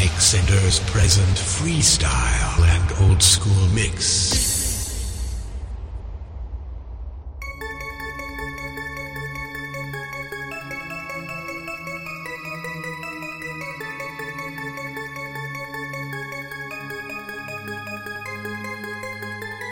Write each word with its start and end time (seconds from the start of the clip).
Mike 0.00 0.20
Senders 0.20 0.78
present 0.90 1.26
freestyle 1.26 2.60
and 2.60 3.10
old 3.10 3.20
school 3.20 3.66
mix. 3.74 4.94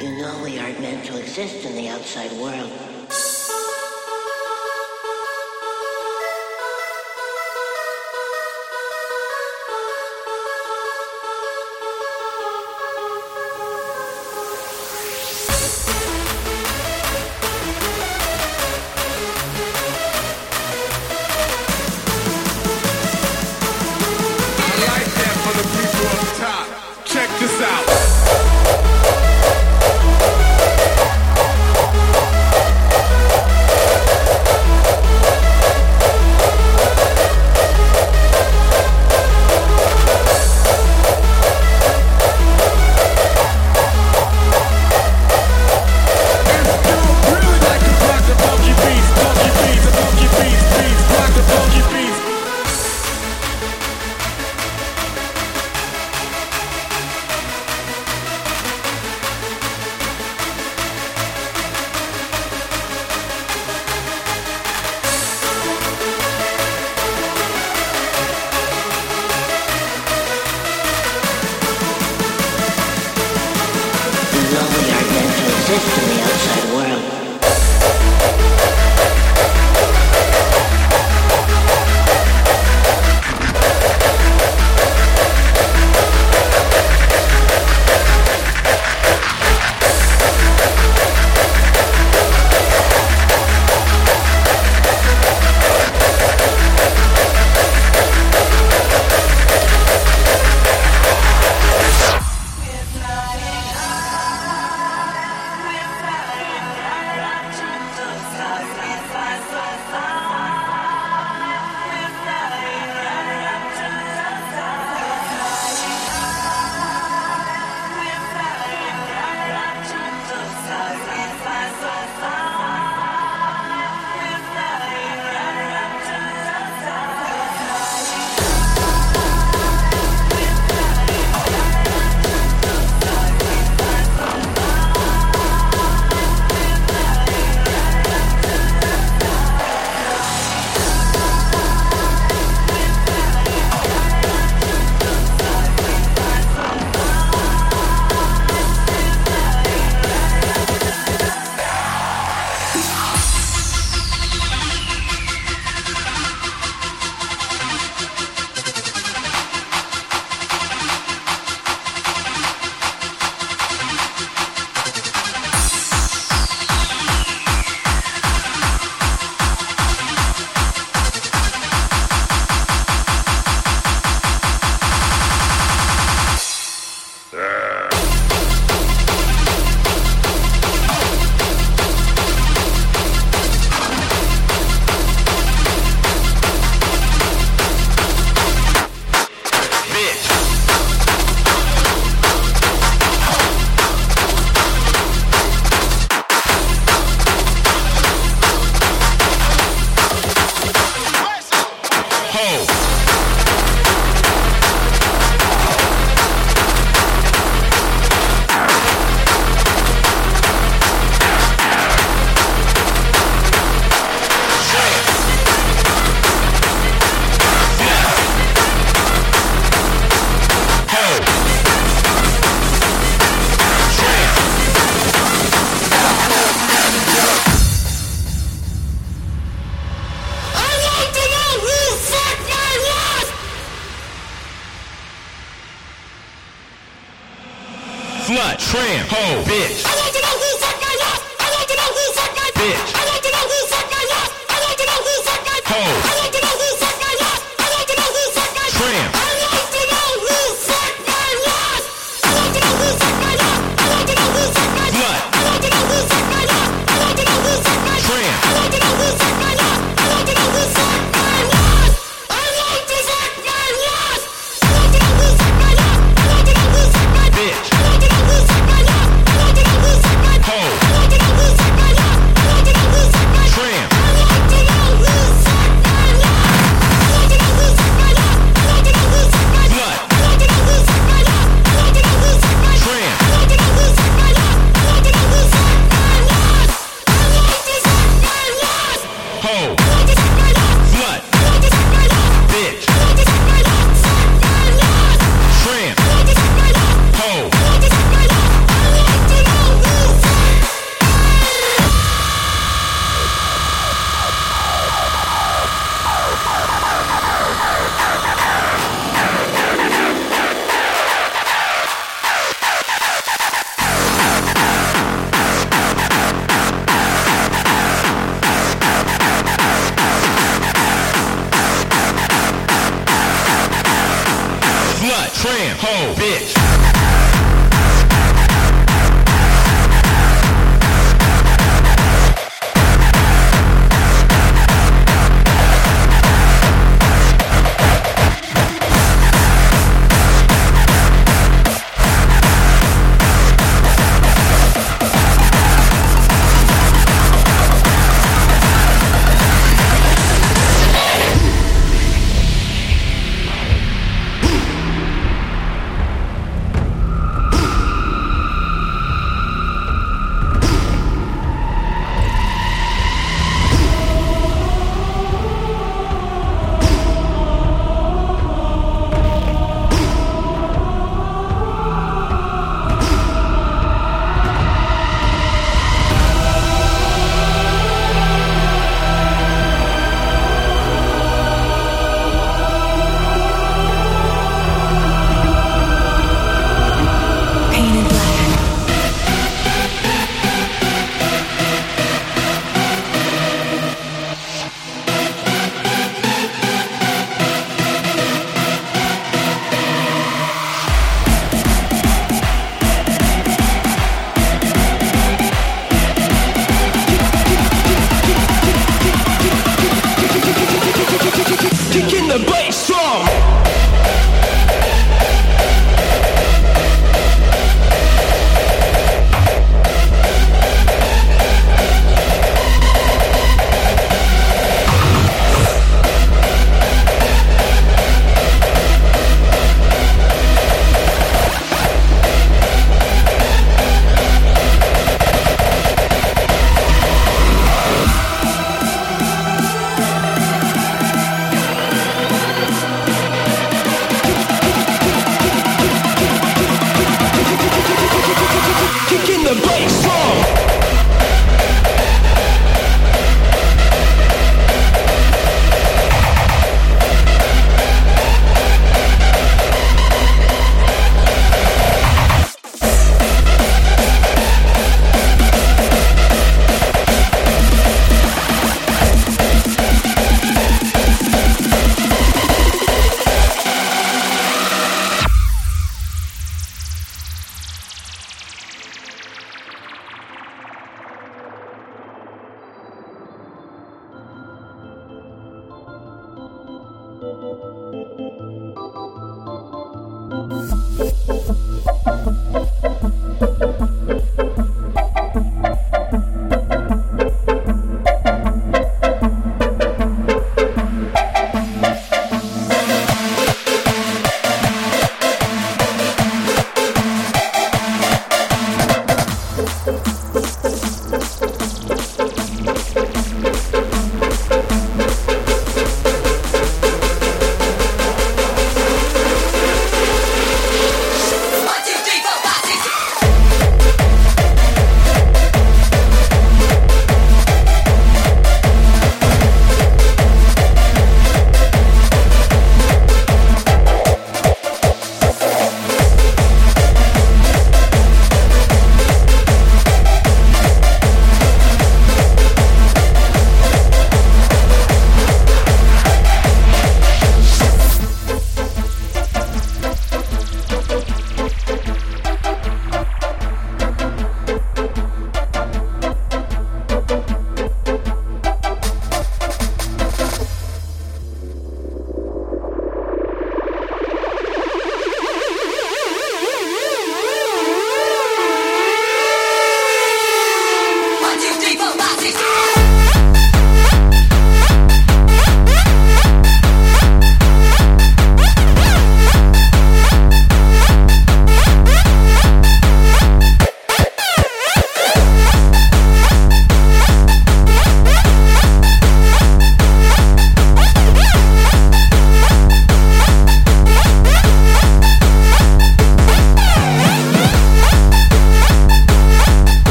You 0.00 0.18
know 0.18 0.42
we 0.42 0.58
aren't 0.58 0.80
meant 0.80 1.04
to 1.04 1.16
exist 1.20 1.64
in 1.64 1.76
the 1.76 1.88
outside 1.90 2.32
world. 2.32 2.87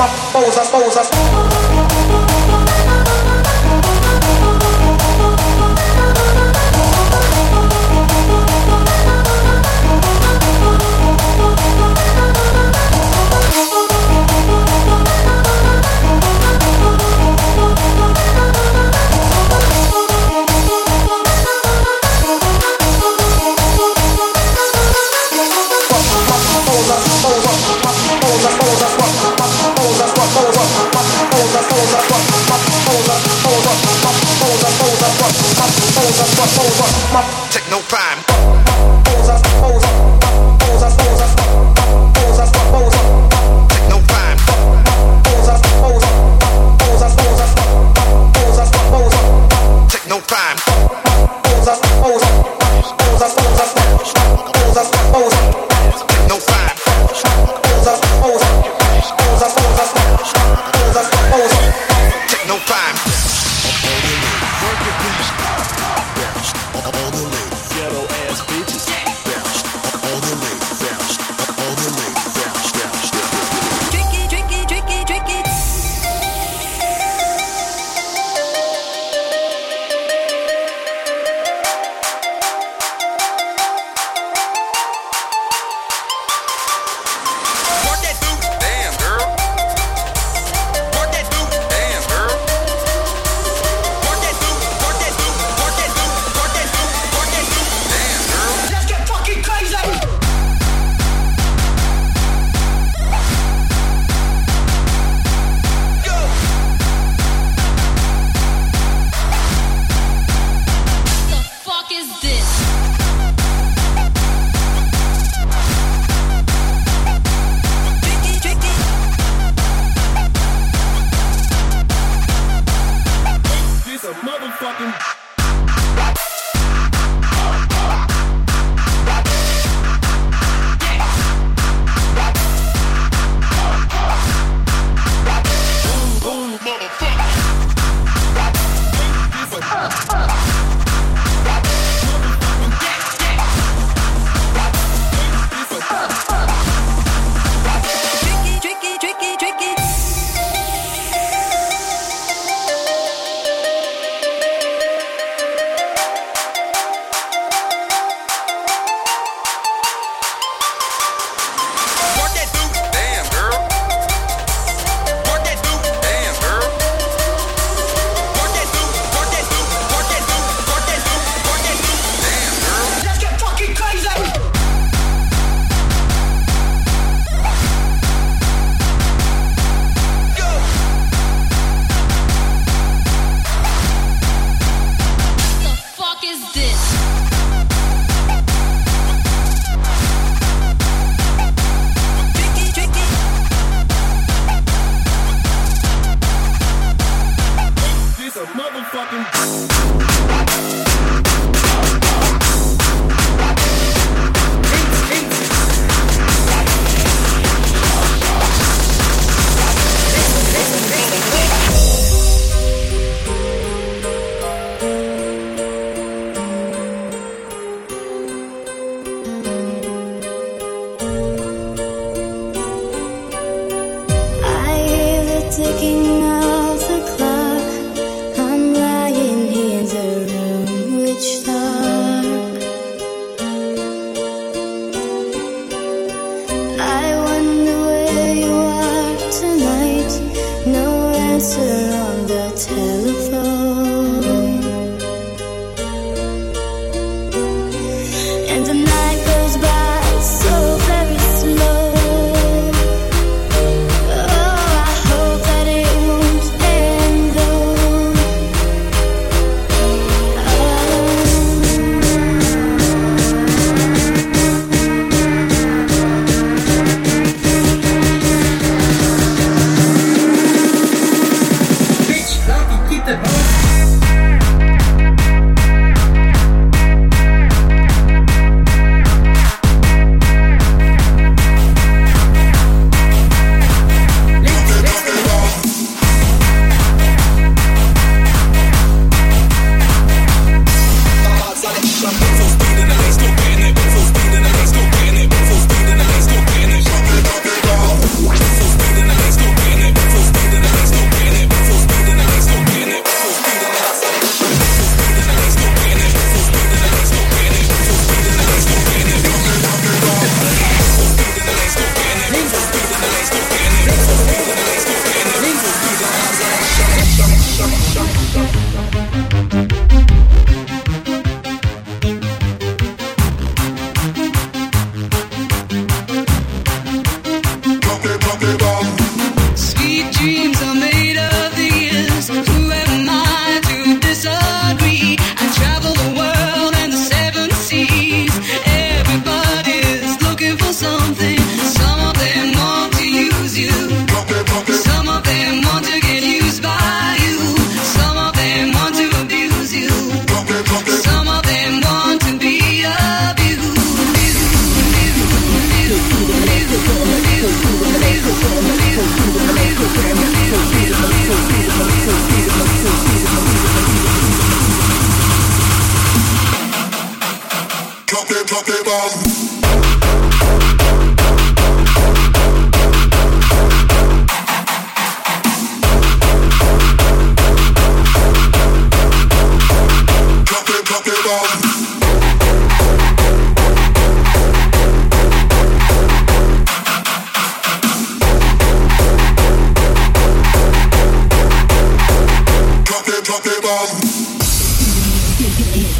my 0.00 0.08
foes, 0.32 0.56
I 0.56 0.62
suppose, 0.64 0.96
I 0.96 1.02
suppose. 1.02 1.49